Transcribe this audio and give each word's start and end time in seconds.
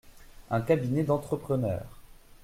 Un 0.49 0.61
cabinet 0.61 1.03
d’entrepreneur. 1.03 1.83